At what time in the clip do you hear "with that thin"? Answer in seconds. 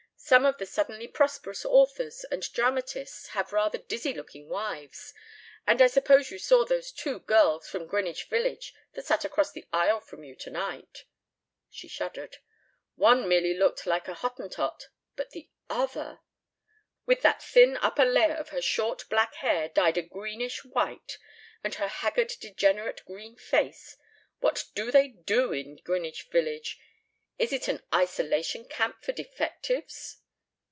17.05-17.75